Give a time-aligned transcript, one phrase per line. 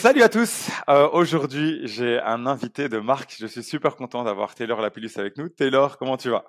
[0.00, 0.70] salut à tous.
[0.88, 3.36] Euh, aujourd'hui, j'ai un invité de marque.
[3.38, 5.50] Je suis super content d'avoir Taylor Lapillus avec nous.
[5.50, 6.42] Taylor, comment tu vas?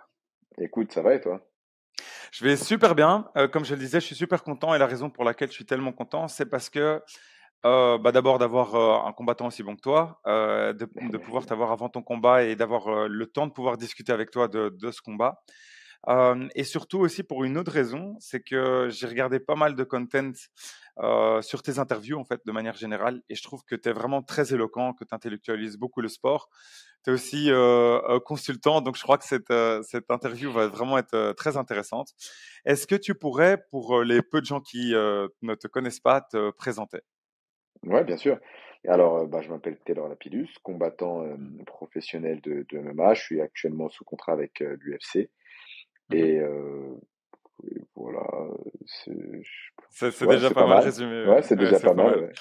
[0.57, 1.45] Écoute, ça va et toi?
[2.31, 3.29] Je vais super bien.
[3.35, 5.55] Euh, comme je le disais, je suis super content et la raison pour laquelle je
[5.55, 7.01] suis tellement content, c'est parce que
[7.65, 11.45] euh, bah d'abord d'avoir euh, un combattant aussi bon que toi, euh, de, de, pouvoir
[11.45, 14.91] t'avoir avant ton combat et d'avoir le temps de pouvoir discuter avec toi de, de
[14.91, 15.43] ce combat.
[16.55, 20.31] Et surtout aussi pour une autre raison, c'est que j'ai regardé pas mal de content
[20.99, 23.93] euh, sur tes interviews en fait de manière générale et je trouve que tu es
[23.93, 26.49] vraiment très éloquent, que tu intellectualises beaucoup le sport.
[27.03, 31.33] Tu es aussi euh, consultant, donc je crois que cette, cette interview va vraiment être
[31.33, 32.09] très intéressante.
[32.65, 36.51] Est-ce que tu pourrais, pour les peu de gens qui ne te connaissent pas, te
[36.51, 36.99] présenter?
[37.83, 38.39] Ouais, bien sûr.
[38.87, 43.13] Alors, bah, je m'appelle Taylor Lapidus, combattant euh, professionnel de, de MMA.
[43.13, 45.29] Je suis actuellement sous contrat avec euh, l'UFC.
[46.09, 46.95] Mmh et, euh,
[47.63, 48.25] et voilà.
[49.91, 51.25] C'est ouais, déjà pas, pas, mal résumé.
[51.25, 52.19] Ouais, c'est déjà pas, pas, mal.
[52.19, 52.33] Ouais.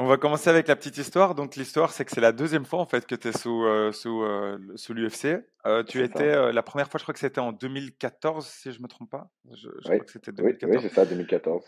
[0.00, 1.34] On va commencer avec la petite histoire.
[1.34, 3.90] Donc l'histoire, c'est que c'est la deuxième fois en fait que tu es sous euh,
[3.90, 5.44] sous euh, sous l'UFC.
[5.66, 8.86] Euh, tu étais la première fois, je crois que c'était en 2014, si je me
[8.86, 9.28] trompe pas.
[9.50, 9.96] Je, je oui.
[9.96, 10.70] crois que c'était 2014.
[10.70, 11.64] Oui, oui c'est ça, 2014.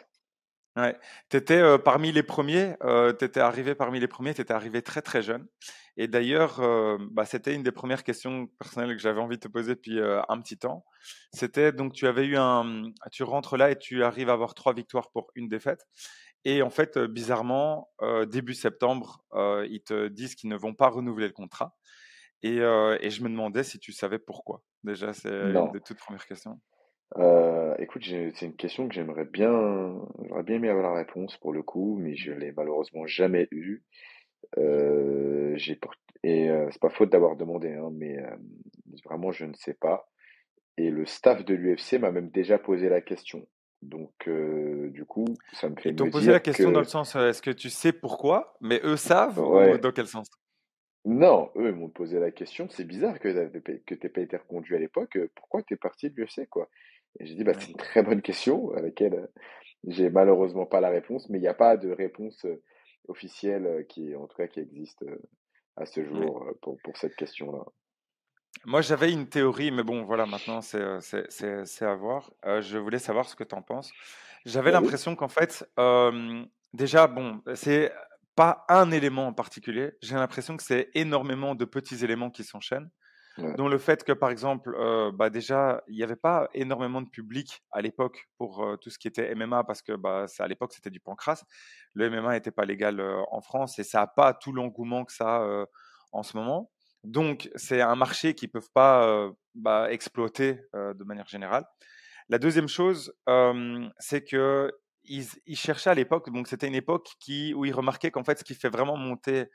[0.81, 0.97] Ouais.
[1.28, 4.55] Tu étais euh, parmi les premiers, euh, tu étais arrivé parmi les premiers, tu étais
[4.55, 5.47] arrivé très très jeune.
[5.97, 9.48] Et d'ailleurs, euh, bah, c'était une des premières questions personnelles que j'avais envie de te
[9.48, 10.84] poser depuis un petit temps.
[11.33, 14.73] C'était donc tu avais eu un, tu rentres là et tu arrives à avoir trois
[14.73, 15.86] victoires pour une défaite.
[16.45, 17.91] Et en fait, bizarrement,
[18.28, 21.77] début septembre, ils te disent qu'ils ne vont pas renouveler le contrat.
[22.42, 24.62] Et, et je me demandais si tu savais pourquoi.
[24.84, 26.58] Déjà, c'est une des toutes premières questions.
[27.19, 31.52] Euh, écoute, c'est une question que j'aimerais bien, j'aurais bien aimé avoir la réponse pour
[31.52, 33.83] le coup, mais je l'ai malheureusement jamais eue.
[34.58, 35.78] Euh, j'ai
[36.22, 38.36] et euh, c'est pas faute d'avoir demandé, hein, mais euh,
[39.05, 40.08] vraiment je ne sais pas.
[40.77, 43.47] Et le staff de l'UFC m'a même déjà posé la question.
[43.83, 45.91] Donc euh, du coup, ça me fait.
[45.91, 46.74] Ils t'ont posé la question que...
[46.74, 49.78] dans le sens, est-ce que tu sais pourquoi, mais eux savent ouais.
[49.78, 50.28] dans quel sens?
[51.06, 52.69] Non, eux ils m'ont posé la question.
[52.69, 55.19] C'est bizarre que tu n'aies pas été reconduit à l'époque.
[55.34, 56.68] Pourquoi tu es parti de l'UFC quoi?
[57.18, 59.28] Et j'ai dit, bah, c'est une très bonne question à laquelle
[59.86, 62.46] j'ai malheureusement pas la réponse, mais il n'y a pas de réponse
[63.08, 65.04] officielle qui, en tout cas, qui existe
[65.76, 67.64] à ce jour pour, pour cette question-là.
[68.66, 72.30] Moi, j'avais une théorie, mais bon, voilà, maintenant, c'est à voir.
[72.44, 73.90] Euh, je voulais savoir ce que tu en penses.
[74.44, 76.44] J'avais l'impression qu'en fait, euh,
[76.74, 77.92] déjà, bon, c'est
[78.36, 79.92] pas un élément en particulier.
[80.02, 82.90] J'ai l'impression que c'est énormément de petits éléments qui s'enchaînent.
[83.39, 83.55] Ouais.
[83.55, 87.08] dont le fait que, par exemple, euh, bah déjà, il n'y avait pas énormément de
[87.08, 90.73] public à l'époque pour euh, tout ce qui était MMA, parce que bah, à l'époque,
[90.73, 91.42] c'était du pancras.
[91.95, 95.13] Le MMA n'était pas légal euh, en France et ça n'a pas tout l'engouement que
[95.13, 95.67] ça a
[96.13, 96.70] en ce moment.
[97.05, 101.64] Donc, c'est un marché qu'ils ne peuvent pas bah, exploiter de manière générale.
[102.29, 103.14] La deuxième chose,
[103.98, 104.70] c'est que
[105.05, 107.14] ils, cherchaient à l'époque, donc c'était une époque
[107.55, 109.46] où ils remarquaient qu'en fait, ce qui fait vraiment monter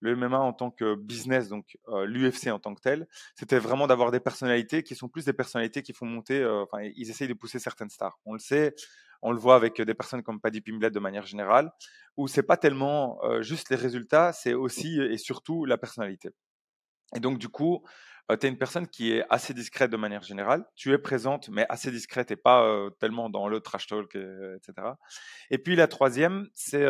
[0.00, 3.86] le MMA en tant que business, donc euh, l'UFC en tant que tel, c'était vraiment
[3.86, 7.28] d'avoir des personnalités qui sont plus des personnalités qui font monter, euh, enfin, ils essayent
[7.28, 8.18] de pousser certaines stars.
[8.24, 8.74] On le sait,
[9.22, 11.70] on le voit avec des personnes comme Paddy Pimblett de manière générale,
[12.16, 16.30] où c'est pas tellement euh, juste les résultats, c'est aussi et surtout la personnalité.
[17.14, 17.84] Et donc, du coup,
[18.30, 20.64] euh, tu es une personne qui est assez discrète de manière générale.
[20.76, 24.88] Tu es présente, mais assez discrète et pas tellement dans le trash talk, et, etc.
[25.50, 26.86] Et puis la troisième, c'est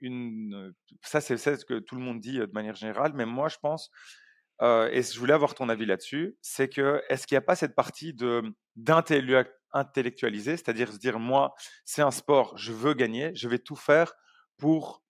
[0.00, 0.72] une.
[1.02, 3.90] Ça, c'est ce que tout le monde dit de manière générale, mais moi, je pense,
[4.60, 7.74] et je voulais avoir ton avis là-dessus, c'est que est-ce qu'il n'y a pas cette
[7.74, 8.42] partie de
[8.76, 11.54] d'intellectualiser, c'est-à-dire se dire, moi,
[11.84, 14.14] c'est un sport, je veux gagner, je vais tout faire
[14.58, 15.02] pour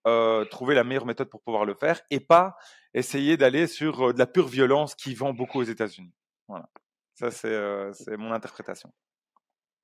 [0.51, 2.55] trouver la meilleure méthode pour pouvoir le faire et pas
[2.93, 6.13] essayer d'aller sur de la pure violence qui vend beaucoup aux États-Unis.
[6.47, 6.69] Voilà.
[7.15, 8.91] Ça, c'est euh, mon interprétation.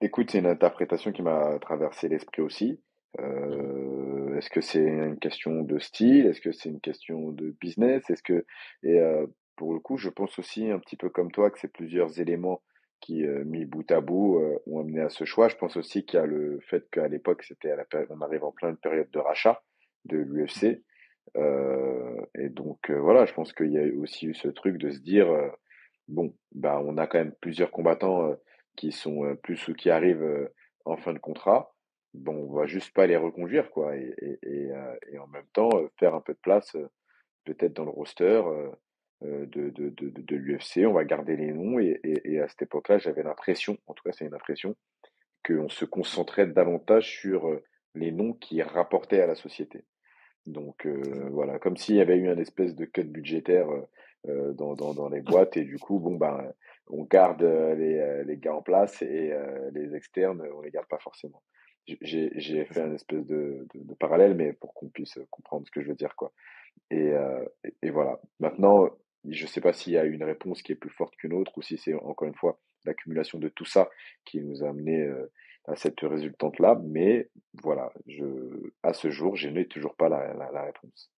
[0.01, 2.81] Écoute, c'est une interprétation qui m'a traversé l'esprit aussi.
[3.17, 6.25] Est-ce que c'est une question de style?
[6.25, 8.09] Est-ce que c'est une question de business?
[8.09, 8.45] Est-ce que
[8.83, 8.99] et
[9.55, 12.61] pour le coup, je pense aussi un petit peu comme toi que c'est plusieurs éléments
[13.03, 15.49] qui, euh, mis bout à bout, euh, ont amené à ce choix.
[15.49, 18.21] Je pense aussi qu'il y a le fait qu'à l'époque, c'était à la période, on
[18.21, 19.61] arrive en pleine période de rachat
[20.05, 20.81] de l'UFC.
[21.35, 24.89] Euh, et donc, euh, voilà, je pense qu'il y a aussi eu ce truc de
[24.89, 25.49] se dire, euh,
[26.07, 28.35] bon, bah, on a quand même plusieurs combattants euh,
[28.77, 30.49] qui sont plus ou qui arrivent
[30.85, 31.75] en fin de contrat.
[32.13, 33.97] Bon, on va juste pas les reconduire, quoi.
[33.97, 34.71] Et, et, et,
[35.11, 35.69] et en même temps,
[35.99, 36.75] faire un peu de place,
[37.45, 38.41] peut-être dans le roster
[39.21, 42.63] de, de, de, de l'UFC, on va garder les noms et, et, et à cette
[42.63, 44.75] époque-là, j'avais l'impression, en tout cas c'est une impression,
[45.45, 47.59] qu'on se concentrait davantage sur
[47.95, 49.85] les noms qui rapportaient à la société.
[50.45, 53.67] Donc euh, voilà, comme s'il y avait eu un espèce de cut budgétaire
[54.27, 56.51] euh, dans, dans, dans les boîtes et du coup, bon ben,
[56.87, 60.99] on garde les, les gars en place et euh, les externes, on les garde pas
[60.99, 61.41] forcément.
[61.85, 65.87] j'ai fait un espèce de, de, parallèle, mais pour qu'on puisse comprendre ce que je
[65.89, 66.33] veux dire, quoi.
[66.89, 67.45] Et, euh,
[67.81, 68.19] et, voilà.
[68.39, 68.89] Maintenant,
[69.29, 71.57] je ne sais pas s'il y a une réponse qui est plus forte qu'une autre,
[71.57, 73.89] ou si c'est encore une fois l'accumulation de tout ça
[74.25, 75.31] qui nous a amené euh,
[75.65, 76.79] à cette résultante-là.
[76.83, 77.29] Mais
[77.61, 78.25] voilà, je,
[78.83, 81.09] à ce jour, je n'ai toujours pas la, la, la réponse.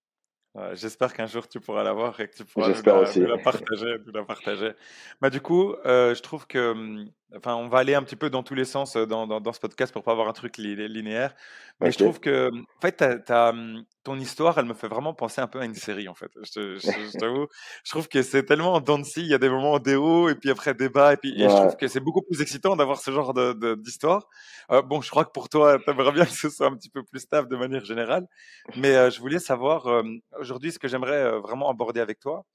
[0.73, 3.97] J'espère qu'un jour tu pourras l'avoir et que tu pourras nous la, la, partager.
[4.05, 4.71] Nous la partager.
[5.19, 8.29] Bah, du coup, euh, je trouve que hum, Enfin, on va aller un petit peu
[8.29, 11.33] dans tous les sens euh, dans, dans, ce podcast pour pas avoir un truc linéaire.
[11.81, 13.01] Mais je trouve que, en fait,
[13.31, 16.31] hum, ton histoire, elle me fait vraiment penser un peu à une série, en fait.
[16.35, 17.47] Je, je, t'avoue,
[17.83, 20.35] je trouve que c'est tellement en dents Il y a des moments des hauts et
[20.35, 21.13] puis après des bas.
[21.13, 23.33] Et puis, et je trouve que c'est beaucoup plus excitant d'avoir ce genre
[23.77, 24.27] d'histoire.
[24.69, 26.75] De, euh, bon, je crois que pour toi, tu aimerais bien que ce soit un
[26.75, 28.27] petit peu plus stable de manière générale.
[28.77, 29.87] Mais euh, je voulais savoir,
[30.39, 32.45] aujourd'hui, ce que j'aimerais vraiment aborder avec toi.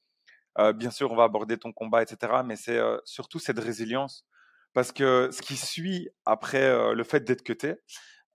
[0.75, 2.33] bien sûr, on va aborder ton combat, etc.
[2.45, 4.25] Mais c'est surtout cette résilience
[4.73, 7.75] parce que ce qui suit après le fait d'être cuté,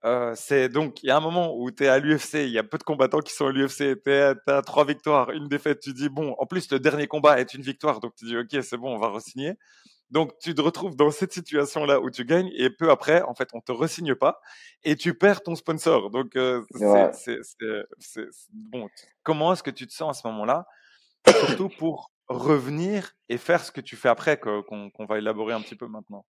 [0.04, 2.58] euh, c'est donc, il y a un moment où tu es à l'UFC, il y
[2.58, 5.92] a peu de combattants qui sont à l'UFC, tu as trois victoires, une défaite, tu
[5.92, 8.76] dis, bon, en plus, le dernier combat est une victoire, donc tu dis, ok, c'est
[8.76, 9.54] bon, on va re-signer.
[10.10, 13.48] Donc, tu te retrouves dans cette situation-là où tu gagnes et peu après, en fait,
[13.54, 14.40] on te re-signe pas
[14.84, 16.10] et tu perds ton sponsor.
[16.10, 16.62] Donc, euh,
[17.18, 17.40] c'est
[18.52, 18.88] bon.
[19.24, 20.66] Comment est-ce que tu te sens à ce moment-là?
[21.26, 25.76] Surtout pour revenir et faire ce que tu fais après, qu'on va élaborer un petit
[25.76, 26.24] peu maintenant?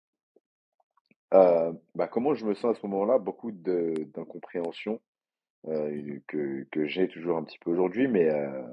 [1.34, 3.18] Euh, bah, comment je me sens à ce moment-là?
[3.18, 5.02] Beaucoup d'incompréhension
[5.68, 8.64] euh, que, que j'ai toujours un petit peu aujourd'hui, mais euh,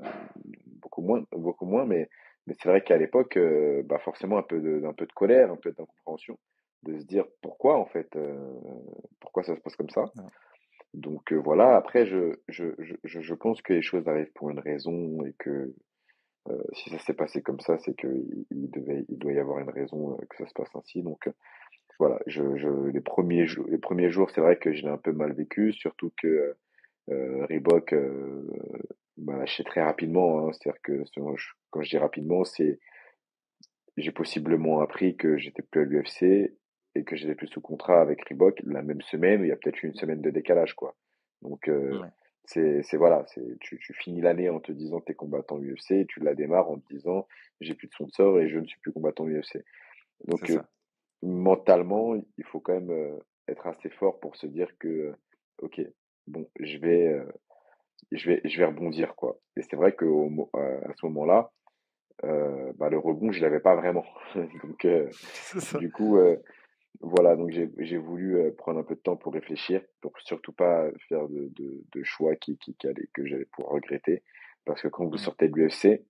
[0.67, 1.85] beaucoup moins, beaucoup moins.
[1.85, 2.09] Mais,
[2.47, 3.39] mais c'est vrai qu'à l'époque,
[3.85, 6.39] bah, forcément un peu de, un peu de colère, un peu d'incompréhension,
[6.85, 8.17] de se dire pourquoi en fait,
[9.19, 10.05] pourquoi ça se passe comme ça?
[10.93, 11.75] Donc voilà.
[11.75, 15.75] Après, je, je, je, je pense que les choses arrivent pour une raison et que
[16.51, 19.59] euh, si ça s'est passé comme ça, c'est qu'il il devait, il doit y avoir
[19.61, 21.03] une raison euh, que ça se passe ainsi.
[21.03, 21.29] Donc
[21.99, 24.99] voilà, je, je, les premiers jours, les premiers jours, c'est vrai que je l'ai un
[24.99, 26.57] peu mal vécu, surtout que
[27.11, 28.43] euh, Reebok euh,
[29.19, 30.47] m'a lâché très rapidement.
[30.47, 31.05] Hein, C'est-à-dire que
[31.71, 32.79] quand je dis rapidement, c'est
[33.97, 36.53] j'ai possiblement appris que j'étais plus à l'UFC
[36.97, 39.83] et que j'étais plus sous contrat avec Reebok la même semaine il y a peut-être
[39.85, 40.97] eu une semaine de décalage, quoi.
[41.43, 42.01] Donc euh,
[42.47, 45.93] c'est voilà, c'est, tu, tu finis l'année en te disant que tu es combattant UFC
[45.93, 47.27] et tu la démarres en te disant
[47.61, 49.65] j'ai plus de sponsor et je ne suis plus combattant UFC.
[50.27, 50.61] Donc euh,
[51.23, 53.19] mentalement, il faut quand même euh,
[53.49, 55.17] être assez fort pour se dire que euh,
[55.63, 55.81] ok,
[56.27, 57.19] bon, je vais,
[58.13, 59.39] je vais, je vais rebondir quoi.
[59.57, 60.05] Et c'est vrai que
[60.55, 61.51] à ce moment-là,
[62.23, 64.05] bah, le rebond, je l'avais pas vraiment.
[64.35, 64.87] Donc
[65.79, 66.19] du coup
[67.01, 70.87] voilà, donc j'ai voulu euh, prendre un peu de temps pour réfléchir, pour surtout pas
[71.09, 74.23] faire de, de, de choix qui, qui, qui que j'allais pouvoir regretter.
[74.65, 75.19] Parce que quand vous mmh.
[75.19, 76.05] sortez de l'UFC,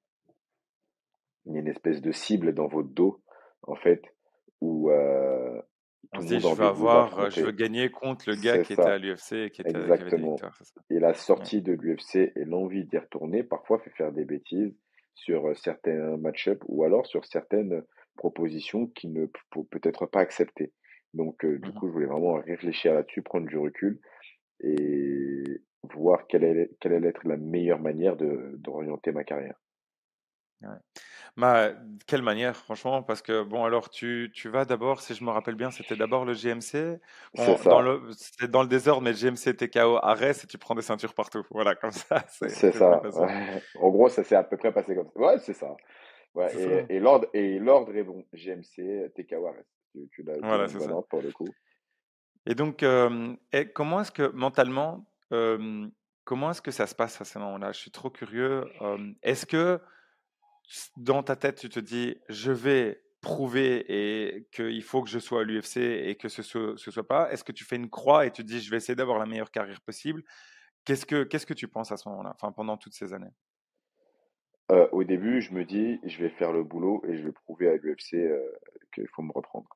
[1.47, 3.23] il y a une espèce de cible dans votre dos,
[3.63, 4.03] en fait,
[4.61, 5.61] où euh,
[6.13, 8.99] tout le monde je veux avoir, je veux gagner contre le gars qui était à
[8.99, 10.37] l'UFC et qui était Exactement.
[10.91, 14.75] et la sortie de l'UFC et l'envie d'y retourner, parfois fait faire des bêtises
[15.15, 17.83] sur euh, certains match-ups ou alors sur certaines
[18.17, 19.27] propositions qui ne
[19.71, 20.73] peut-être pas accepter.
[21.15, 24.01] Donc, euh, du mmh coup, je voulais vraiment réfléchir là-dessus, prendre du recul
[24.61, 25.63] et
[25.95, 29.57] voir quelle allait, quelle allait être la meilleure manière d'orienter ma carrière.
[31.37, 31.75] Ouais.
[32.07, 35.57] quelle manière, franchement, parce que, bon, alors, tu, tu vas d'abord, si je me rappelle
[35.57, 36.99] bien, c'était d'abord le GMC.
[37.35, 40.83] Bon, dans le, c'était dans le désordre, mais GMC TKO arrête et tu prends des
[40.83, 41.43] ceintures partout.
[41.51, 42.25] Voilà, comme ça.
[42.49, 43.03] C'est ça.
[43.79, 45.21] En gros, ça s'est à peu près passé comme ça.
[45.21, 45.77] Ouais, c'est ça.
[46.35, 48.25] Ouais, et, l'ordre et l'ordre est bon.
[48.33, 49.49] GMC, TKO,
[49.93, 50.93] tu, tu l'as voilà, c'est ça.
[51.09, 51.49] pour le coup.
[52.47, 55.07] Et donc, et comment est-ce que mentalement,
[56.25, 58.65] comment est-ce que ça se passe à ce moment-là Je suis trop curieux.
[59.23, 59.81] est-ce que
[60.97, 65.41] dans ta tête, tu te dis, je vais prouver et qu'il faut que je sois
[65.41, 67.33] à l'UFC et que ce ne soit, soit, pas?
[67.33, 69.27] Est-ce que tu fais une croix et tu te dis, je vais essayer d'avoir la
[69.27, 70.23] meilleure carrière possible?
[70.85, 73.33] Qu'est-ce que Qu'est-ce que tu penses à ce moment-là, enfin pendant toutes ces années?
[74.73, 77.69] Euh, au début, je me dis, je vais faire le boulot et je vais prouver
[77.69, 78.41] à l'UFC euh,
[78.95, 79.69] qu'il faut me reprendre.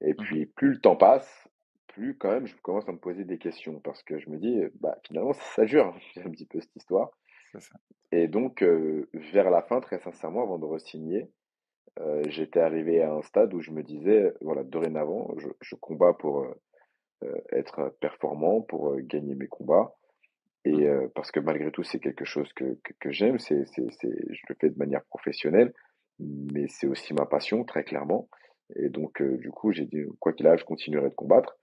[0.00, 1.48] Et mmh puis, plus le temps passe,
[1.88, 4.60] plus quand même, je commence à me poser des questions parce que je me dis,
[4.80, 7.10] bah, finalement, ça dure hein, un petit peu cette histoire.
[7.58, 7.76] Ça.
[8.12, 11.30] Et donc, euh, vers la fin, très sincèrement, avant de re-signer,
[12.26, 16.44] j'étais arrivé à un stade où je me disais, voilà, dorénavant, je, je combats pour
[17.52, 19.94] être performant, pour gagner mes combats.
[20.64, 21.10] Et mmh.
[21.14, 24.70] parce que malgré tout, c'est quelque chose que, que, j'aime, c'est, c'est, je le fais
[24.70, 25.74] de manière professionnelle,
[26.18, 28.28] mais c'est aussi ma passion, très clairement.
[28.76, 31.58] Et donc, du coup, j'ai dit, quoi qu'il arrive, je continuerai de combattre.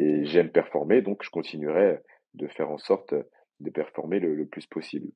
[0.00, 2.00] Et j'aime performer, donc je continuerai
[2.34, 3.14] de faire en sorte
[3.60, 5.08] de performer le, le plus possible.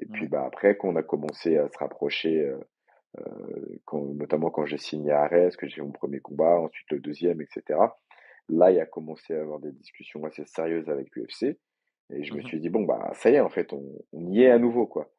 [0.00, 2.50] Et puis, bah, après, quand on a commencé à se rapprocher,
[3.18, 6.90] euh, quand, notamment quand j'ai signé à Arès, que j'ai eu mon premier combat, ensuite
[6.90, 7.78] le deuxième, etc.,
[8.48, 11.58] là, il a commencé à avoir des discussions assez sérieuses avec l'UFC.
[12.10, 13.82] Et je me Mmh suis dit, bon, bah, ça y est, en fait, on,
[14.12, 15.12] on y est à nouveau, quoi.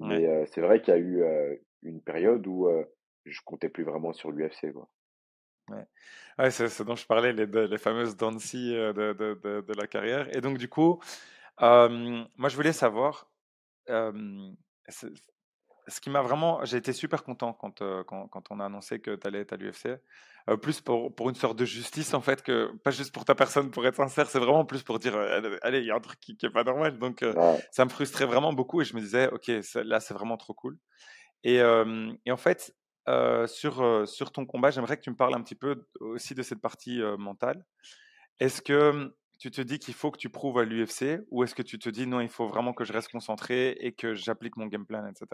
[0.00, 0.18] Ouais.
[0.18, 2.84] Mais euh, c'est vrai qu'il y a eu euh, une période où euh,
[3.24, 4.88] je comptais plus vraiment sur l'UFC, quoi.
[5.68, 5.84] Ouais,
[6.38, 8.38] ouais c'est ce dont je parlais, les, les fameuses dents de
[8.92, 10.34] de, de, de, la carrière.
[10.36, 11.00] Et donc, du coup,
[11.60, 13.30] moi, je voulais savoir,
[15.88, 19.00] ce qui m'a vraiment, j'ai été super content quand, euh, quand, quand on a annoncé
[19.00, 19.98] que tu allais être à l'UFC.
[20.50, 23.34] Euh, plus pour, pour une sorte de justice, en fait, que pas juste pour ta
[23.34, 26.00] personne, pour être sincère, c'est vraiment plus pour dire, euh, allez, il y a un
[26.00, 26.98] truc qui, qui est pas normal.
[26.98, 27.64] Donc, Ouais.
[27.70, 29.50] ça me frustrait vraiment beaucoup et je me disais, ok,
[29.84, 30.78] là, c'est vraiment trop cool.
[31.44, 31.56] Et,
[32.26, 32.74] et en fait,
[33.46, 36.60] sur, sur ton combat, j'aimerais que tu me parles un petit peu aussi de cette
[36.60, 37.64] partie mentale.
[38.40, 39.14] Est-ce que
[39.44, 41.90] tu te dis qu'il faut que tu prouves à l'UFC ou est-ce que tu te
[41.90, 45.06] dis non, il faut vraiment que je reste concentré et que j'applique mon game plan,
[45.06, 45.26] etc.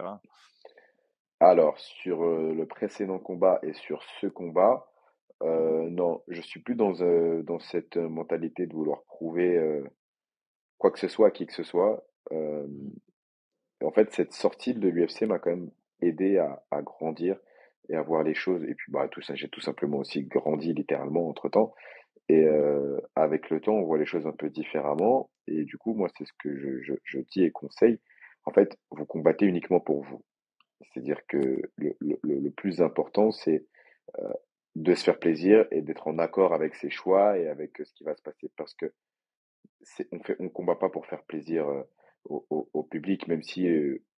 [1.39, 4.91] Alors, sur euh, le précédent combat et sur ce combat,
[5.43, 9.81] Mhm, euh, non, je suis plus dans, euh, dans cette mentalité de vouloir prouver
[10.79, 12.05] quoi que ce soit à qui que ce soit.
[12.33, 12.91] Mhm,
[13.85, 15.71] en fait, cette sortie de l'UFC m'a quand même
[16.03, 17.39] aidé à, à grandir
[17.89, 18.65] et à voir les choses.
[18.65, 21.75] Et puis, bah, tout ça, j'ai tout simplement aussi grandi littéralement entre-temps.
[22.31, 25.31] Et euh, avec le temps, on voit les choses un peu différemment.
[25.49, 27.99] Et du coup, moi, c'est ce que je, dis et conseille.
[28.45, 30.23] En fait, vous combattez uniquement pour vous.
[30.81, 33.67] C'est-à-dire que le, le, plus important, c'est
[34.21, 34.33] euh,
[34.77, 37.93] de se faire plaisir et d'être en accord avec ses choix et avec euh, ce
[37.95, 38.49] qui va se passer.
[38.57, 38.93] Parce que
[40.13, 41.67] on fait, on combat pas pour faire plaisir
[42.27, 43.67] au, au, public, même si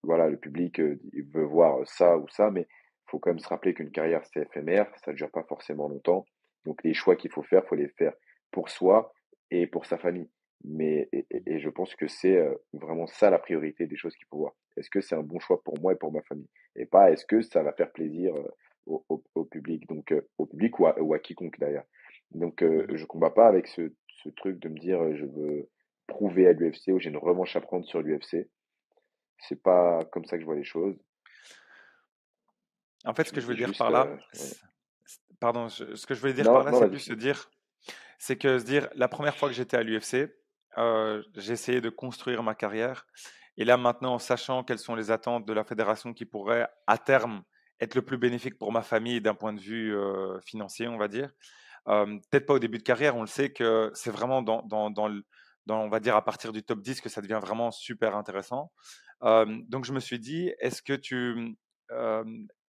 [0.03, 0.79] voilà, le public
[1.13, 4.25] il veut voir ça ou ça, mais il faut quand même se rappeler qu'une carrière
[4.25, 6.25] c'est éphémère, ça ne dure pas forcément longtemps.
[6.65, 8.13] Donc les choix qu'il faut faire, faut les faire
[8.51, 9.13] pour soi
[9.51, 10.29] et pour sa famille.
[10.65, 14.27] Mais et, et- je pense que c'est euh, vraiment ça la priorité des choses qu'il
[14.27, 14.53] faut voir.
[14.77, 16.47] Est-ce que c'est un bon choix pour moi et pour ma famille?
[16.75, 18.47] Et pas est-ce que ça va faire plaisir euh,
[18.85, 21.85] au, au, au public, donc euh, au public ou à, ou à quiconque d'ailleurs.
[22.31, 22.95] Donc euh, mhm.
[22.95, 23.93] je combats pas avec ce,
[24.23, 25.69] ce truc de me dire je veux
[26.07, 28.49] prouver à l'UFC ou j'ai une revanche à prendre sur l'UFC.
[29.39, 30.97] C'est pas comme ça que je vois les choses.
[33.05, 34.17] En fait, ce que je veux dire par là.
[35.43, 37.49] Pardon, je- ce que je voulais dire par là, c'est plus se dire,
[38.17, 40.33] c'est que se dire, la première fois que j'étais à l'UFC,
[40.77, 43.05] euh, j'ai essayé de construire ma carrière.
[43.57, 46.97] Et là, maintenant, en sachant quelles sont les attentes de la fédération qui pourraient, à
[46.97, 47.43] terme,
[47.79, 51.07] être le plus bénéfique pour ma famille d'un point de vue euh, financier, on va
[51.07, 51.29] dire.
[51.89, 54.89] Euh, Peut-être pas au début de carrière, on le sait que c'est vraiment dans, dans,
[54.89, 55.23] dans, le-
[55.65, 58.71] dans, on va dire, à partir du top 10 que ça devient vraiment super intéressant.
[59.21, 61.55] Donc, je me suis dit, est-ce que tu,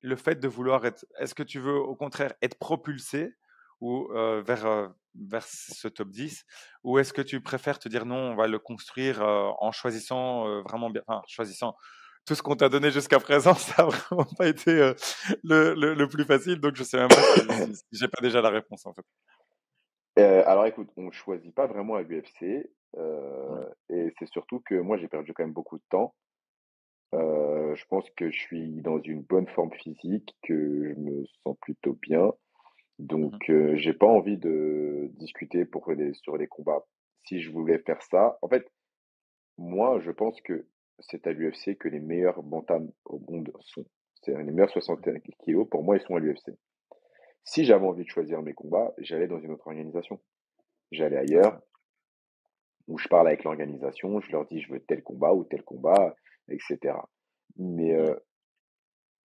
[0.02, 3.34] le fait de vouloir être, est-ce que tu veux au contraire être propulsé
[3.80, 6.44] ou euh, vers, euh, vers ce top 10
[6.84, 10.62] ou est-ce que tu préfères te dire non, on va le construire euh, en choisissant
[10.62, 11.76] vraiment bien, enfin, choisissant
[12.24, 14.92] tout ce qu'on t'a donné jusqu'à présent, ça n'a vraiment pas été
[15.42, 18.50] le, le, le plus facile, donc je sais même pas si, j'ai pas déjà la
[18.50, 19.04] réponse en fait.
[20.46, 22.70] Alors écoute, on ne choisit pas vraiment à l'UFC.
[22.94, 23.66] Ouais.
[23.88, 26.14] et c'est surtout que moi j'ai perdu quand même beaucoup de temps.
[27.72, 31.56] Euh, je pense que je suis dans une bonne forme physique, que je me sens
[31.60, 32.32] plutôt bien.
[32.98, 33.54] Donc, Mhm.
[33.54, 36.84] euh, j'ai pas envie de discuter pour les, sur les combats.
[37.24, 38.66] Si je voulais faire ça, en fait,
[39.58, 40.66] moi, je pense que
[41.00, 43.84] c'est à l'UFC que les meilleurs bantams au monde sont.
[44.22, 46.52] C'est les meilleurs 61 kilos, pour moi, ils sont à l'UFC.
[47.44, 50.20] Si j'avais envie de choisir mes combats, j'allais dans une autre organisation.
[50.92, 51.60] J'allais ailleurs,
[52.86, 56.14] où je parle avec l'organisation, je leur dis je veux tel combat ou tel combat,
[56.48, 56.94] etc.
[57.56, 58.14] Mais euh,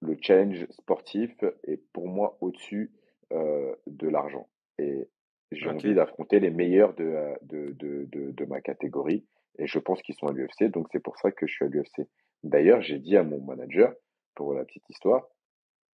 [0.01, 1.31] le challenge sportif
[1.63, 2.91] est pour moi au-dessus
[3.34, 4.48] euh, de l'argent.
[4.79, 5.10] Et
[5.51, 9.25] j'ai envie d'affronter les meilleurs de, de, de, de, de ma catégorie.
[9.60, 11.67] Et je pense qu'ils sont à l'UFC, donc c'est pour ça que je suis à
[11.67, 12.07] l'UFC.
[12.43, 13.93] D'ailleurs, j'ai dit à mon manager,
[14.36, 15.27] pour la petite histoire,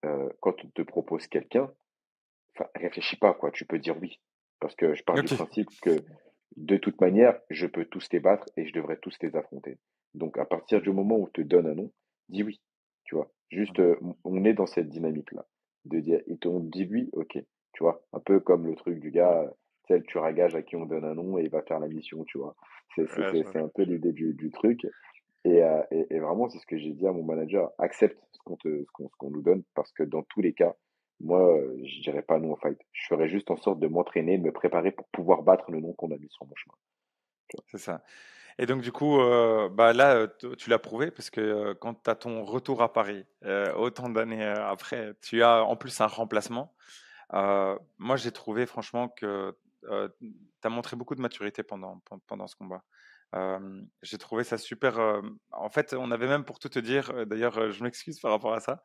[0.04, 1.72] euh, quand on te propose quelqu'un,
[2.74, 4.20] réfléchis pas, quoi, tu peux dire oui.
[4.58, 5.96] Parce que je pars du principe que
[6.56, 9.78] de toute manière, je peux tous les battre et je devrais tous les affronter.
[10.14, 11.92] Donc, à partir du moment où on te donne un nom,
[12.28, 12.60] dis oui.
[13.04, 15.46] Tu vois, juste, euh, on est dans cette dynamique-là.
[15.84, 17.38] De dire, ils t'ont dit oui, ok.
[17.72, 19.52] Tu vois, un peu comme le truc du gars,
[19.88, 22.38] tu tueur à qui on donne un nom et il va faire la mission, tu
[22.38, 22.54] vois?
[22.94, 24.86] C'est, Ouais, un peu l'idée du, du truc.
[25.44, 28.38] Et, euh, et, et vraiment, c'est ce que j'ai dit à mon manager, accepte ce
[28.92, 30.76] qu'on nous donne, parce que dans tous les cas,
[31.20, 32.78] moi, je dirais pas non au fight.
[32.92, 35.92] Je ferais juste en sorte de m'entraîner, de me préparer pour pouvoir battre le nom
[35.94, 36.74] qu'on a mis sur mon chemin.
[37.48, 37.64] tu vois?
[37.68, 38.02] C'est ça.
[38.58, 41.94] Et donc, du coup, euh, bah là, euh, tu l'as prouvé parce que euh, quand
[42.02, 43.24] tu as ton retour à Paris,
[43.76, 46.74] autant d'années après, tu as en plus un remplacement.
[47.32, 49.88] Moi, j'ai trouvé franchement que tu
[50.64, 52.82] as montré beaucoup de maturité pendant, pen- pendant ce combat.
[54.02, 54.98] J'ai trouvé ça super.
[55.52, 58.60] en fait, on avait même pour tout te dire, d'ailleurs, je m'excuse par rapport à
[58.60, 58.82] ça,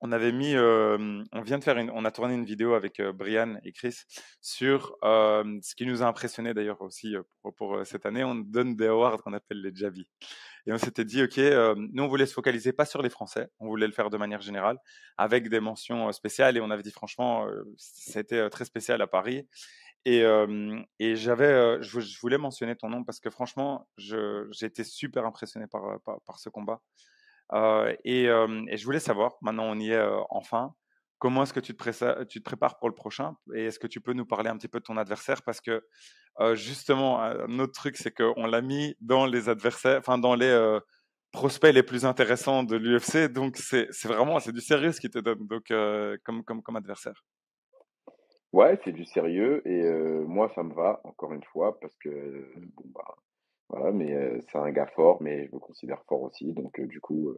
[0.00, 3.58] on avait mis, on vient de faire une, on a tourné une vidéo avec Brian
[3.64, 4.02] et Chris
[4.40, 7.16] sur ce qui nous a impressionné d'ailleurs aussi
[7.56, 8.24] pour, cette année.
[8.24, 10.08] On donne des awards qu'on appelle les Javi.
[10.66, 13.66] Et on s'était dit, OK, nous, on voulait se focaliser pas sur les Français, on
[13.66, 14.78] voulait le faire de manière générale,
[15.16, 16.56] avec des mentions spéciales.
[16.56, 19.48] Et on avait dit, franchement, c'était très spécial à Paris.
[20.04, 20.22] Et,
[21.00, 26.00] et j'avais, je, voulais mentionner ton nom parce que franchement, j'ai été super impressionné par,
[26.24, 26.80] par ce combat.
[27.52, 30.74] Et, je voulais savoir, maintenant on y est enfin,
[31.18, 33.36] comment est-ce que tu te, tu te, prépares pour le prochain?
[33.54, 35.42] Et est-ce que tu peux nous parler un petit peu de ton adversaire?
[35.42, 35.82] Parce que
[36.54, 40.78] justement, un autre truc, c'est qu'on l'a mis dans les adversaires, enfin dans les
[41.32, 43.32] prospects les plus intéressants de l'UFC.
[43.32, 45.72] Donc c'est vraiment c'est du sérieux ce qui te donne donc,
[46.24, 47.24] comme, comme, comme adversaire.
[48.52, 49.82] Ouais, c'est du sérieux et
[50.26, 52.70] moi ça me va encore une fois parce que mmh.
[52.76, 53.14] bon bah
[53.68, 56.52] voilà, mais c'est un gars fort, mais je me considère fort aussi.
[56.52, 57.34] Donc, du coup,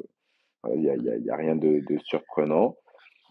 [0.72, 2.76] il n'y a, y a, y a, rien de, de surprenant.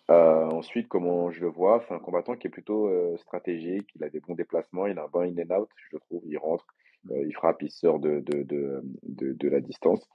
[0.10, 3.90] ensuite, comment je le vois, c'est un combattant qui est plutôt stratégique.
[3.96, 6.24] Il a des bons déplacements, il a un bon in and out, je trouve.
[6.26, 6.66] Il rentre,
[7.10, 10.06] il frappe, il sort de, de, de, de, de la distance.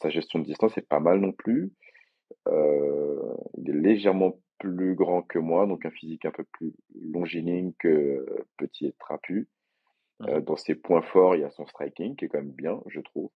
[0.00, 1.72] sa gestion de distance est pas mal non plus.
[2.46, 6.72] il est légèrement plus grand que moi, donc un physique un peu plus
[7.02, 8.24] longiligne que
[8.58, 9.48] petit et trapu.
[10.28, 12.80] Euh, dans ses points forts, il y a son striking qui est quand même bien,
[12.86, 13.30] je trouve.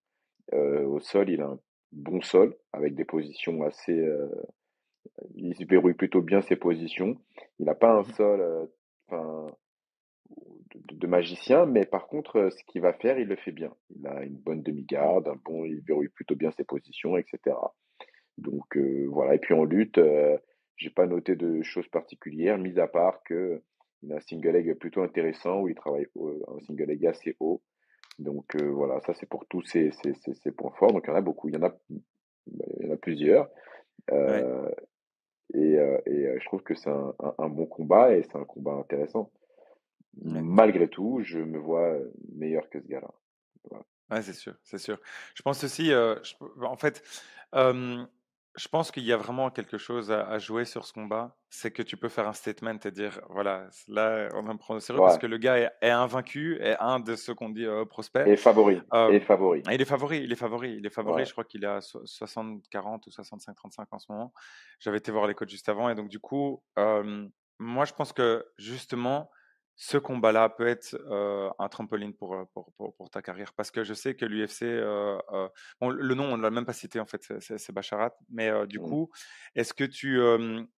[0.52, 1.58] Euh, au sol, il a un
[1.92, 3.98] bon sol avec des positions assez.
[3.98, 4.28] Euh,
[5.34, 7.16] il se verrouille plutôt bien ses positions.
[7.58, 8.68] Il n'a pas un mmh sol
[10.92, 13.72] de, magicien, mais par contre, ce qu'il va faire, il le fait bien.
[13.90, 17.56] Il a une bonne demi-garde, un bon, il verrouille plutôt bien ses positions, etc.
[18.38, 18.76] Donc
[19.08, 19.34] voilà.
[19.34, 20.00] Et puis en lutte,
[20.76, 23.62] j'ai pas noté de choses particulières, mis à part que
[24.04, 27.62] il a un single leg plutôt intéressant où il travaille un single leg assez haut.
[28.18, 30.92] Donc euh, voilà, ça c'est pour tous ces, ces, ces, points forts.
[30.92, 31.74] Donc il y en a beaucoup, il y en a,
[32.46, 33.48] il y en a plusieurs.
[34.12, 34.70] Euh,
[35.52, 38.72] et, euh, et je trouve que c'est un, un, bon combat et c'est un combat
[38.72, 39.30] intéressant.
[40.22, 41.98] Malgré tout, je me vois
[42.34, 43.10] meilleur que ce gars-là.
[43.68, 43.84] Voilà.
[44.10, 45.00] Ouais, c'est sûr, c'est sûr.
[45.34, 47.02] Je pense aussi, en fait,
[48.56, 51.36] je pense qu'il y a vraiment quelque chose à, jouer sur ce combat.
[51.50, 54.78] C'est que tu peux faire un statement et dire voilà, là, on va me prendre
[54.78, 57.84] au sérieux parce que le gars est, invaincu, est un de ceux qu'on dit euh,
[57.84, 58.28] prospect.
[58.28, 58.80] Et favori.
[58.92, 59.62] Euh, et favori.
[59.70, 61.24] Il est favori, il est favori, il est favori.
[61.24, 64.32] Je crois qu'il est à 60-40 ou 65-35 en ce moment.
[64.78, 67.26] J'avais été voir les codes juste avant et donc, du coup, euh,
[67.58, 69.30] moi, je pense que justement,
[69.76, 70.96] ce combat-là peut être
[71.58, 73.52] un trampoline pour, pour, pour, ta carrière?
[73.54, 77.06] Parce que je sais que l'UFC, le nom on ne l'a même pas cité en
[77.06, 78.82] fait, c'est Bacharat, mais du mmh.
[78.82, 79.10] coup,
[79.54, 80.20] est-ce que tu,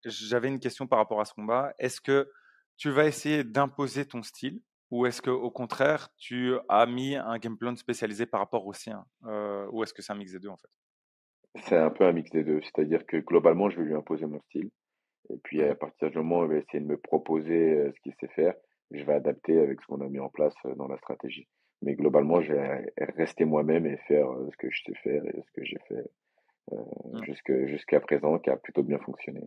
[0.04, 2.30] j'avais une question par rapport à ce combat, est-ce que
[2.76, 7.38] tu vas essayer d'imposer ton style ou est-ce que au contraire tu as mis un
[7.38, 9.04] game plan spécialisé par rapport au sien?
[9.22, 10.68] Ou est-ce que c'est un mix des deux en fait?
[11.66, 14.40] C'est un peu un mix des deux, c'est-à-dire que globalement je vais lui imposer mon
[14.42, 14.70] style
[15.30, 18.14] et puis à partir du moment où il va essayer de me proposer ce qu'il
[18.20, 18.54] sait faire
[18.90, 21.48] je vais adapter avec ce qu'on a mis en place euh, dans la stratégie.
[21.82, 25.42] Mais globalement, je vais rester moi-même et faire euh, ce que je sais faire et
[25.42, 26.10] ce que j'ai fait
[26.72, 29.42] euh, jusqu'à présent, qui a plutôt bien fonctionné.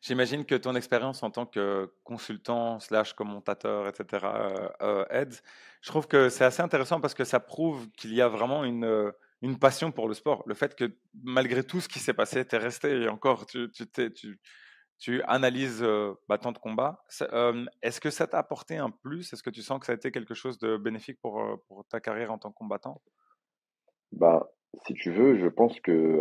[0.00, 4.26] J'imagine que ton expérience en tant que consultant slash commentateur, etc.,
[5.10, 5.34] aide.
[5.82, 9.12] Je trouve que c'est assez intéressant parce que ça prouve qu'il y a vraiment une,
[9.42, 10.42] une passion pour le sport.
[10.46, 13.70] Le fait que malgré tout ce qui s'est passé, tu es resté et encore, tu,
[13.70, 14.38] tu, tu,
[15.00, 15.84] tu analyses
[16.28, 17.02] bah, tant de combats.
[17.82, 19.32] Est-ce que ça t'a apporté un plus?
[19.32, 22.00] Est-ce que tu sens que ça a été quelque chose de bénéfique pour, pour ta
[22.00, 23.02] carrière en tant que combattant?
[24.12, 24.50] Bah,
[24.86, 26.20] Si tu veux, je pense que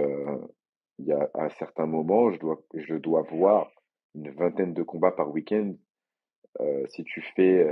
[0.97, 3.71] il y a à certains moments, je dois, je dois voir
[4.15, 5.75] une vingtaine de combats par week-end.
[6.87, 7.65] si tu fais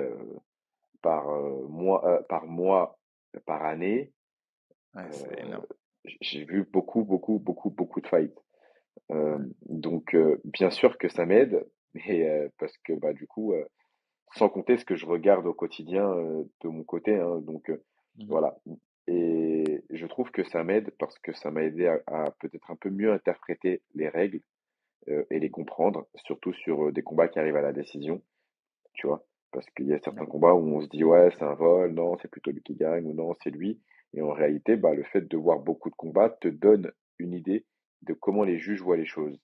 [1.01, 1.25] par,
[1.69, 2.99] mois, par mois,
[3.45, 4.13] par année,
[6.21, 8.37] j'ai vu beaucoup, beaucoup, beaucoup, beaucoup de fights.
[9.11, 13.53] Euh, donc, euh, bien sûr que ça m'aide, mais euh, parce que bah, du coup,
[14.35, 16.07] sans compter ce que je regarde au quotidien
[16.61, 18.57] de mon côté, hein, donc mmh voilà.
[19.07, 22.89] Et je trouve que ça m'aide parce que ça m'a aidé à, peut-être un peu
[22.89, 24.41] mieux interpréter les règles
[25.07, 28.21] et les comprendre, surtout sur des combats qui arrivent à la décision,
[28.93, 29.25] tu vois?
[29.51, 32.17] Parce qu'il y a certains combats où on se dit ouais c'est un vol, non
[32.17, 33.79] c'est plutôt lui qui gagne ou non c'est lui.
[34.13, 37.65] Et en réalité, bah, le fait de voir beaucoup de combats te donne une idée
[38.03, 39.39] de comment les juges voient les choses.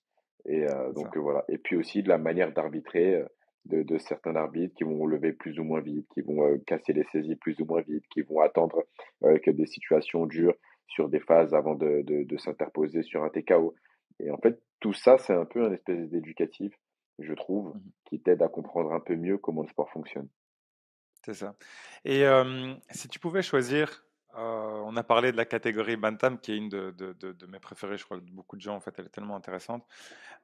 [0.46, 1.44] Et euh, donc voilà.
[1.48, 3.24] Et puis aussi de la manière d'arbitrer euh,
[3.64, 6.92] de, de, certains arbitres qui vont lever plus ou moins vite, qui vont euh, casser
[6.92, 8.84] les saisies plus ou moins vite, qui vont attendre
[9.22, 13.74] que des situations durent sur des phases avant de, de, de s'interposer sur un TKO.
[14.20, 16.74] Et en fait, tout ça, c'est un peu un espèce d'éducatif,
[17.18, 20.28] je trouve, mmh qui t'aide à comprendre un peu mieux comment le sport fonctionne.
[21.24, 21.56] C'est ça.
[22.04, 22.22] Et
[22.90, 24.04] si tu pouvais choisir
[24.36, 28.04] Euh, on a parlé de la catégorie Bantam, qui est une de, mes préférées, je
[28.04, 29.84] crois, de beaucoup de gens, en fait, elle est tellement intéressante.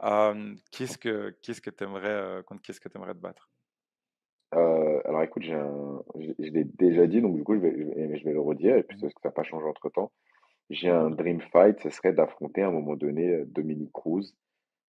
[0.02, 3.48] Euh, qu'est-ce que qu'est-ce que tu aimerais, euh, contre qu'est-ce que tu aimerais te battre?
[4.52, 5.58] Alors écoute, j'ai
[6.38, 8.96] je l'ai déjà dit, donc du coup, je vais, je vais, le redire, et puis
[8.96, 9.00] mmh.
[9.00, 10.12] parce que ça n'a pas changé entre temps.
[10.68, 14.34] J'ai un dream fight, ce serait d'affronter à un moment donné Dominique Cruz.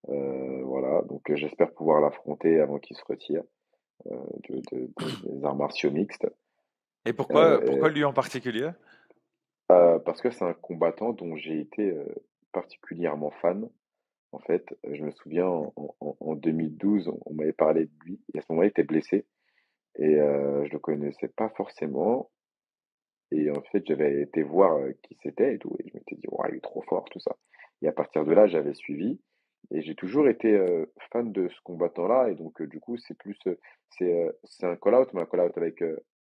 [0.06, 3.42] voilà, donc j'espère pouvoir l'affronter avant qu'il se retire
[4.04, 6.26] des arts martiaux mixtes.
[7.06, 8.70] Et pourquoi, pourquoi lui en particulier?
[9.68, 11.94] Parce que c'est un combattant dont j'ai été
[12.52, 13.68] particulièrement fan.
[14.32, 18.46] En fait, je me souviens en, 2012, on, m'avait parlé de lui, et à ce
[18.50, 19.26] moment-là, il était blessé.
[19.98, 22.30] Et je je le connaissais pas forcément.
[23.32, 25.76] Et en fait, j'avais été voir qui c'était et tout.
[25.78, 27.36] Et je m'étais dit, ouais, il est trop fort, tout ça.
[27.82, 29.20] Et à partir de là, j'avais suivi.
[29.72, 30.58] Et j'ai toujours été
[31.12, 32.28] fan de ce combattant-là.
[32.30, 33.38] Et donc, du coup, c'est plus.
[33.98, 35.82] c'est c'est un call-out, mais un call-out avec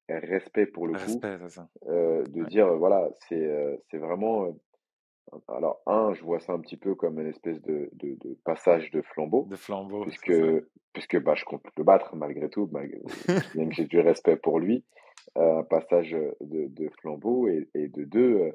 [0.09, 1.19] respect pour le coup.
[1.19, 4.47] de dire, voilà, c'est c'est vraiment.
[5.47, 8.91] alors, un, je vois ça un petit peu comme une espèce de, de, de passage
[8.91, 9.45] de flambeau.
[9.49, 10.03] De flambeau.
[10.03, 10.33] Puisque,
[10.93, 12.99] puisque bah, je compte le battre malgré tout, malgré,
[13.53, 14.83] que j'ai du respect pour lui.
[15.35, 17.47] un passage de, de flambeau.
[17.47, 18.53] Et, et de deux,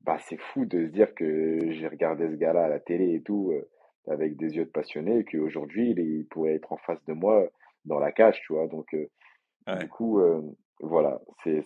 [0.00, 3.22] bah, c'est fou de se dire que j'ai regardé ce gars-là à la télé et
[3.22, 3.52] tout
[4.08, 7.46] avec des yeux de passionné et qu'aujourd'hui, il, pourrait être en face de moi
[7.84, 8.66] dans la cage, tu vois?
[8.66, 8.96] Donc,
[9.78, 10.20] du coup,
[10.80, 11.64] voilà, c'est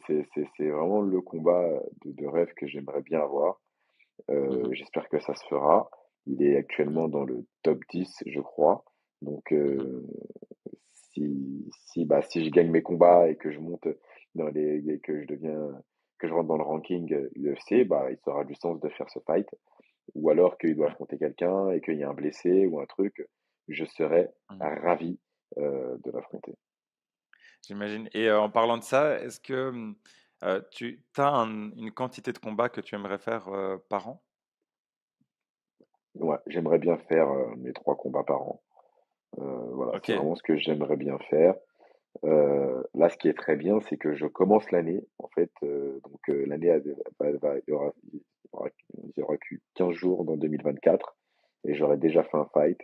[0.59, 3.61] vraiment le combat de, rêve que j'aimerais bien avoir.
[4.29, 5.91] Mmh j'espère que ça se fera.
[6.27, 8.85] Il est actuellement dans le top 10, je crois.
[9.23, 10.03] Donc, mmh
[11.13, 13.89] si, si, bah, si je gagne mes combats et que je monte
[14.35, 15.83] dans les, et que je deviens,
[16.19, 19.19] que je rentre dans le ranking UFC, bah, il sera du sens de faire ce
[19.21, 19.49] fight
[20.15, 23.27] ou alors qu'il doit affronter quelqu'un et qu'il y a un blessé ou un truc,
[23.69, 24.63] je serais mmh.
[24.83, 25.19] ravi
[25.59, 26.55] euh, de l'affronter.
[27.67, 28.09] J'imagine.
[28.15, 29.95] Et en parlant de ça, est-ce que mmh,
[30.71, 33.49] tu as une quantité de combats que tu aimerais faire
[33.89, 34.23] par an?
[36.15, 38.63] Ouais, j'aimerais bien faire mes trois combats par an.
[39.37, 41.55] voilà, c'est vraiment ce que j'aimerais bien faire.
[42.23, 45.05] là, ce qui est très bien, c'est que je commence l'année.
[45.19, 51.17] En fait, donc l'année il y aura, il n'y aura que 15 jours dans 2024
[51.65, 52.79] et j'aurai déjà fait un fight.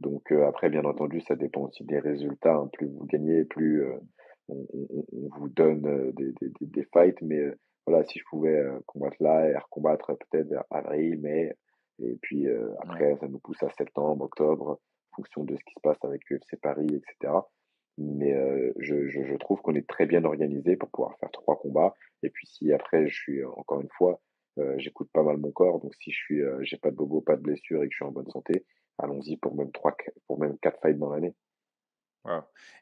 [0.00, 2.54] Donc euh, après, bien entendu, ça dépend aussi des résultats.
[2.54, 2.68] Hein.
[2.72, 3.98] Plus vous gagnez, plus euh,
[4.48, 4.58] on,
[5.38, 7.20] vous donne euh, des, des, des, fights.
[7.22, 7.40] Mais
[7.86, 11.56] voilà, si je pouvais combattre là et recombattre peut-être vers avril, mai,
[11.98, 12.46] et puis
[12.82, 14.80] après, ça nous pousse à septembre, octobre,
[15.12, 17.32] en fonction de ce qui se passe avec UFC Paris, etc.
[17.96, 18.34] Mais
[18.80, 21.94] je, je, je trouve qu'on est très bien organisé pour pouvoir faire trois combats.
[22.24, 24.20] Et puis si après, je suis encore une fois,
[24.58, 27.20] euh, j'écoute pas mal mon corps, donc si je suis, euh, j'ai pas de bobo,
[27.20, 28.64] pas de blessure et que je suis en bonne santé,
[28.98, 31.34] allons-y pour même trois, pour même quatre fights dans l'année.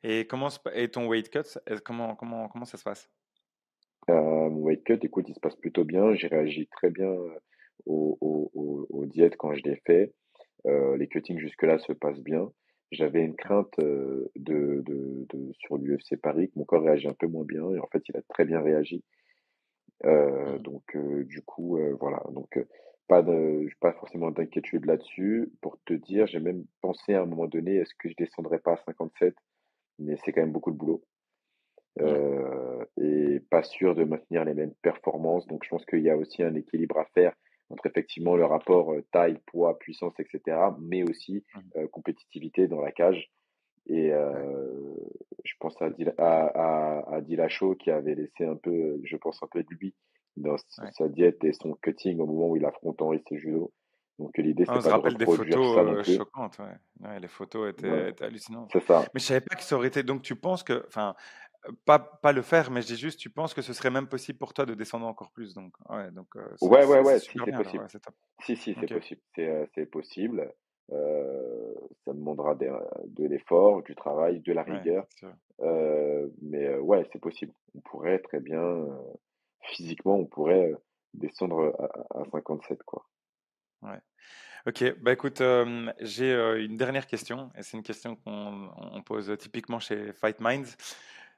[0.02, 3.10] Et comment et ton weight cut, comment comment comment ça se passe?
[4.08, 6.14] Euh, Mon weight cut, écoute, il se passe plutôt bien.
[6.14, 7.10] J'ai réagi très bien
[7.84, 10.14] aux, aux, aux, diètes quand je l'ai fait.
[10.64, 12.50] les cuttings jusque-là se passent bien.
[12.90, 17.26] J'avais une crainte de, de, de, sur l'UFC Paris que mon corps réagit un peu
[17.26, 19.04] moins bien et en fait il a très bien réagi.
[20.04, 22.22] Euh, donc euh, du coup, euh, voilà.
[22.32, 22.58] Donc
[23.08, 25.52] pas de, pas forcément d'inquiétude là-dessus.
[25.60, 28.74] Pour te dire, j'ai même pensé à un moment donné, est-ce que je descendrais pas
[28.74, 29.34] à 57
[29.98, 31.02] Mais c'est quand même beaucoup de boulot.
[32.96, 35.46] et pas sûr de maintenir les mêmes performances.
[35.46, 37.34] Donc je pense qu'il y a aussi un équilibre à faire
[37.70, 41.86] entre effectivement le rapport taille, poids, puissance, etc., mais aussi mmh.
[41.88, 43.30] compétitivité dans la cage.
[43.86, 44.94] Et euh,
[45.44, 49.62] je pense à, à, à, Dilacho qui avait laissé un peu, je pense un peu
[49.62, 49.94] de lui
[50.36, 50.56] dans
[50.92, 53.72] sa diète et son cutting au moment où il affronte Henri judo.
[54.18, 56.58] Donc l'idée c'est pas de des photos ça choquantes.
[56.60, 57.20] Ouais.
[57.20, 58.70] les photos étaient, étaient hallucinantes.
[58.72, 59.04] C'est ça.
[59.12, 60.04] Mais je savais pas que ça aurait été.
[60.04, 61.14] Donc tu penses que, enfin,
[61.84, 64.38] pas, pas le faire, mais je dis juste, tu penses que ce serait même possible
[64.38, 65.54] pour toi de descendre encore plus.
[65.54, 67.86] Donc, ouais, donc, ouais, ouais, ouais, si c'est possible.
[68.42, 69.20] si, si, c'est possible.
[69.74, 70.52] C'est possible.
[70.92, 75.06] Euh, ça demandera de l'effort, du travail, de la rigueur.
[75.60, 77.52] Euh, mais euh, ouais, c'est possible.
[77.74, 78.86] On pourrait très bien,
[79.72, 80.74] physiquement, on pourrait
[81.14, 81.74] descendre
[82.14, 83.04] à, 57, quoi.
[83.82, 84.00] Ouais.
[84.66, 85.42] Ok, bah écoute,
[86.00, 90.76] j'ai une dernière question, et c'est une question qu'on pose typiquement chez Fight Minds.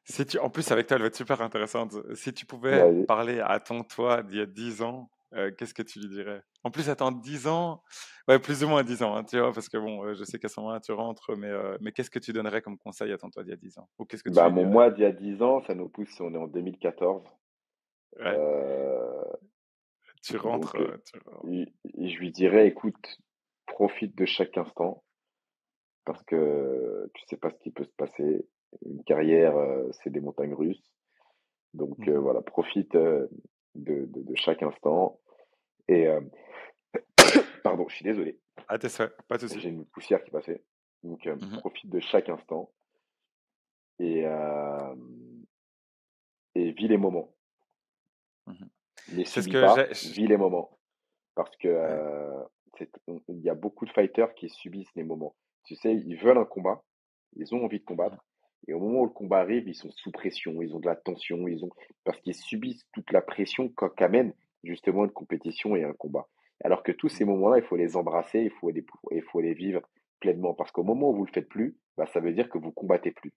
[0.04, 1.94] Si tu, en plus, avec toi, elle va être super intéressante.
[2.14, 5.10] Si tu pouvais parler à ton toi d'il y a 10 ans,
[5.58, 6.40] qu'est-ce que tu lui dirais?
[6.62, 7.82] En plus, attends, 10 ans,
[8.28, 10.48] ouais, plus ou moins 10 ans, hein, tu vois, parce que bon, je sais qu'à
[10.48, 13.42] ce moment-là, tu rentres, mais, mais qu'est-ce que tu donnerais comme conseil à ton toi
[13.42, 13.88] d'il y a 10 ans?
[13.98, 16.32] Ou qu'est-ce que bah, Mon moi d'il y a 10 ans, ça nous pousse, on
[16.32, 17.24] est en 2014.
[18.20, 19.22] Euh,
[20.22, 20.76] tu rentres.
[21.44, 23.18] je lui dirais, écoute,
[23.66, 25.04] profite de chaque instant,
[26.04, 28.48] parce que tu sais pas ce qui peut se passer.
[28.84, 29.54] Une carrière,
[30.02, 30.92] c'est des montagnes russes.
[31.74, 33.28] Donc mmh voilà, profite de,
[33.74, 35.20] de, chaque instant.
[35.88, 36.06] Et
[37.62, 38.40] pardon, je suis désolé.
[38.68, 38.88] Ah, t'es
[39.28, 40.62] pas de J'ai une poussière qui passait.
[41.02, 42.72] Donc, mmh profite de chaque instant
[43.98, 44.24] et,
[46.54, 47.35] et vis les moments.
[48.46, 48.66] Mmh
[49.12, 50.78] les subis que pas, vis les moments.
[51.34, 51.68] Parce que
[53.28, 55.36] il y a beaucoup de fighters qui subissent les moments.
[55.64, 56.82] Tu sais, ils veulent un combat,
[57.36, 58.18] ils ont envie de combattre,
[58.68, 60.96] et au moment où le combat arrive, ils sont sous pression, ils ont de la
[60.96, 61.70] tension, ils ont
[62.04, 64.32] parce qu'ils subissent toute la pression qu'amène
[64.64, 66.26] justement une compétition et un combat.
[66.64, 67.28] Alors que tous ces mmh.
[67.28, 69.82] moments-là, il faut les embrasser, il faut les, il faut les vivre
[70.20, 70.54] pleinement.
[70.54, 72.72] Parce qu'au moment où vous ne le faites plus, bah, ça veut dire que vous
[72.72, 73.32] combattez plus.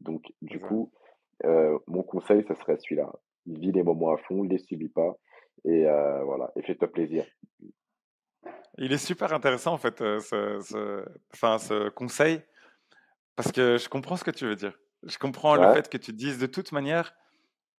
[0.00, 0.92] Donc, du coup,
[1.44, 3.10] euh, mon conseil, ce serait celui-là.
[3.48, 5.16] Vis les moments à fond, ne les subis pas.
[5.64, 7.24] Et euh, voilà, et fais-toi plaisir.
[8.78, 12.40] Il est super intéressant, en fait, euh, ce, enfin, ce conseil,
[13.36, 14.78] parce que je comprends ce que tu veux dire.
[15.02, 17.14] Je comprends le fait que tu dises de toute manière,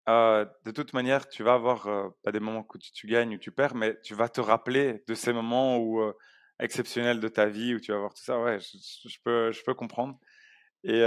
[0.07, 3.75] de toute manière, tu vas avoir pas des moments où tu, gagnes ou tu perds,
[3.75, 6.01] mais tu vas te rappeler de ces moments où,
[6.59, 8.39] exceptionnels de ta vie où tu vas voir tout ça.
[8.39, 10.17] Ouais, je, peux, je peux comprendre.
[10.85, 11.01] Et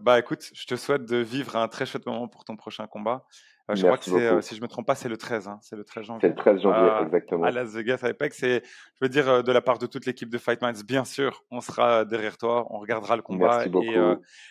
[0.00, 3.26] bah écoute, je te souhaite de vivre un très chouette moment pour ton prochain combat.
[3.74, 5.48] Je crois que c'est, si je me trompe pas, c'est le 13.
[5.48, 6.20] Hein, c'est le 13 janvier.
[6.22, 7.44] C'est le 13 janvier, exactement.
[7.44, 8.42] À Las Vegas, à Apex.
[8.42, 11.44] Et je veux dire, de la part de toute l'équipe de Fight Minds, bien sûr,
[11.50, 13.48] on sera derrière toi, on regardera le combat.
[13.56, 13.92] Merci beaucoup.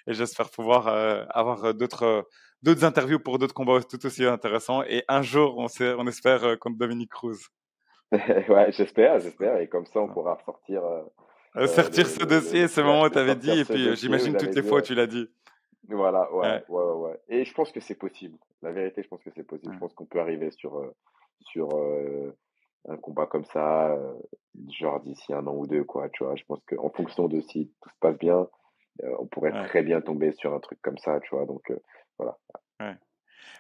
[0.08, 0.88] Et, j'espère pouvoir
[1.30, 2.26] avoir d'autres
[2.64, 4.84] d'autres interviews pour d'autres combats tout aussi intéressants.
[4.84, 7.38] Et un jour, on, sait, on espère euh, contre Dominique Cruz.
[8.12, 9.60] ouais, j'espère, j'espère.
[9.60, 10.38] Et comme ça, on pourra.
[10.70, 11.02] Euh,
[11.56, 13.60] euh, sortir ce dossier, ce moment où tu avais dit.
[13.60, 15.30] Et puis, j'imagine toutes les fois, tu l'as dit.
[15.88, 18.38] Voilà, ouais, ouais, ouais, Et je pense que c'est possible.
[18.62, 19.74] La vérité, je pense que c'est possible.
[19.74, 20.94] Je pense qu'on peut arriver sur,
[21.42, 21.70] sur
[22.88, 23.98] un combat comme ça,
[24.70, 26.10] genre d'ici un an ou deux, quoi.
[26.10, 28.48] Tu vois, je pense qu'en fonction de si tout se passe bien,
[29.20, 31.46] on pourrait très bien tomber sur un truc comme ça, tu vois.
[31.46, 31.72] Donc,
[32.18, 32.38] voilà.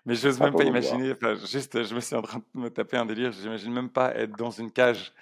[0.05, 1.13] Mais je n'ose même pas imaginer,
[1.45, 4.35] juste, je me suis en train de me taper un délire, j'imagine même pas être
[4.37, 5.13] dans une cage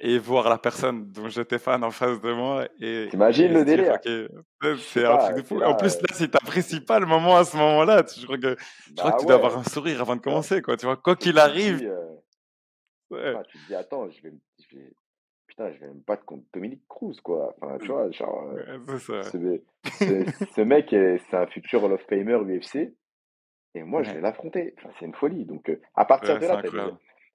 [0.00, 2.64] et voir la personne dont j'étais fan en face de moi.
[2.80, 3.98] et T'imagines le délire
[4.78, 5.62] C'est un truc de fou.
[5.62, 8.56] En plus, là, si t'apprécies pas le moment à ce moment-là, je crois que,
[8.88, 10.76] je crois que bah tu dois avoir un sourire avant de commencer, quoi.
[10.76, 11.92] Tu vois, quoi qu'il arrive.
[13.12, 14.32] Euh, tu te dis, attends, je vais,
[14.70, 14.92] je vais,
[15.46, 17.54] putain, je vais même pas contre Dominique Cruz, quoi.
[17.60, 22.94] Enfin, tu vois, genre, euh, ce, mec, c'est un futur Hall of Famer UFC,
[23.74, 24.74] et moi, je vais l'affronter.
[24.78, 25.44] Enfin, c'est une folie.
[25.44, 26.62] Donc, euh, à partir de là,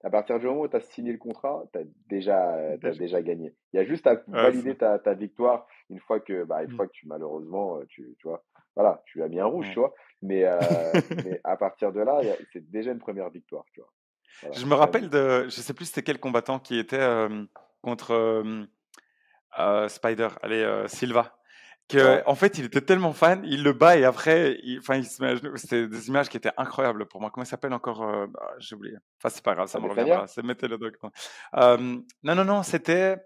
[0.06, 3.20] à partir du moment où tu as signé le contrat, tu as déjà, as déjà
[3.22, 3.52] gagné.
[3.72, 6.76] Il y a juste à valider ta, ta, victoire une fois que, bah, une mmh.
[6.76, 8.44] fois que tu, malheureusement, euh, tu, tu vois,
[8.76, 9.92] voilà, tu as mis un rouge, tu vois.
[10.22, 10.44] Mais,
[11.24, 12.20] mais à partir de là,
[12.52, 14.52] c'est déjà une première victoire, tu vois.
[14.52, 17.26] je me rappelle de, je sais plus c'était quel combattant qui était
[17.82, 18.12] contre
[19.58, 21.36] euh, Spider, allez, Silva.
[21.88, 25.00] Que, en fait, il était tellement fan, il le bat et après, enfin,
[25.54, 27.30] c'était des images qui étaient incroyables pour moi.
[27.30, 28.96] Comment il s'appelle encore euh, bah, J'ai oublié.
[29.18, 30.26] Enfin, c'est pas grave, ça me reviendra.
[30.26, 30.94] C'est mettez le doc.
[31.54, 31.76] Euh,
[32.24, 33.16] non, non, non, c'était,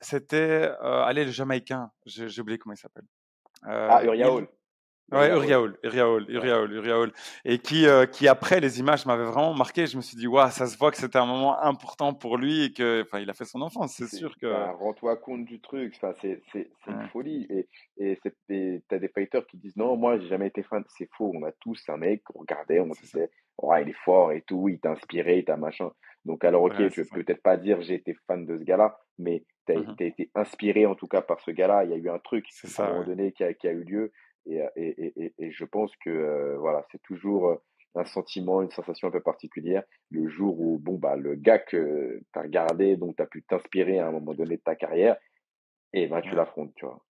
[0.00, 1.92] c'était, euh, allez, le Jamaïcain.
[2.04, 3.04] J'ai oublié comment il s'appelle.
[3.62, 4.48] ah, Uriah Hall.
[5.10, 7.12] Ouais, Uriaoul, Uriaoul, Uriaoul, Uriaoul.
[7.44, 9.86] Et qui, euh, qui après les images m'avaient vraiment marqué.
[9.86, 12.64] Je me suis dit, waouh, ça se voit que c'était un moment important pour lui
[12.64, 14.46] et que, enfin, il a fait son enfance, c'est sûr que.
[14.46, 15.94] Bah, Rends-toi compte du truc.
[15.96, 17.46] Enfin, c'est, c'est, c'est une folie.
[17.50, 18.18] Et, et
[18.88, 20.82] t'as des fighters qui disent, non, moi, j'ai jamais été fan.
[20.88, 21.32] C'est faux.
[21.34, 24.68] On a tous un mec qu'on regardait, on disait, ouais, il est fort et tout,
[24.68, 25.90] il t'a inspiré, il t'a machin.
[26.24, 29.44] Donc, alors, ok, je peux peut-être pas dire j'ai été fan de ce gars-là, mais
[29.66, 31.84] t'as mmh été inspiré en tout cas par ce gars-là.
[31.84, 32.46] Il y a eu un truc
[32.78, 34.12] à un moment donné qui a, qui a eu lieu.
[34.46, 37.62] Et, et, et, et, je pense que voilà, c'est toujours
[37.94, 42.20] un sentiment, une sensation un peu particulière le jour où bon bah le gars que
[42.32, 45.16] tu as regardé, dont tu as pu t'inspirer à un moment donné de ta carrière,
[45.92, 47.04] et ben tu l'affrontes, tu vois.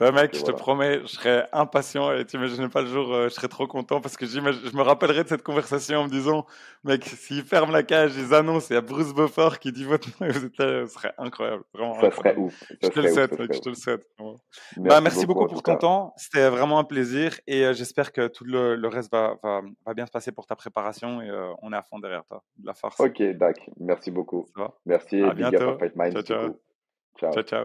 [0.00, 3.28] Bah mec, je te promets, je serais impatient et tu imagines pas le jour, euh,
[3.28, 6.46] je serais trop content parce que je me rappellerai de cette conversation en me disant,
[6.82, 10.08] mec, s'ils ferment la cage, ils annoncent, il y a Bruce Beaufort qui dit votre
[10.20, 12.00] nom, ce serait incroyable, vraiment.
[12.00, 12.64] Ça serait ouf.
[12.82, 14.04] je te le souhaite, mec, je te le souhaite.
[14.18, 14.40] Merci,
[14.78, 18.44] bah, merci beaucoup, pour ton temps, c'était vraiment un plaisir et euh, j'espère que tout
[18.44, 21.76] le, reste va, va, va, bien se passer pour ta préparation et euh, on est
[21.76, 22.98] à fond derrière toi, de la force.
[22.98, 24.48] Ok, Dak, merci beaucoup.
[24.86, 25.78] Merci et bientôt.
[25.78, 27.32] Ciao, ciao.
[27.32, 27.64] ciao, ciao.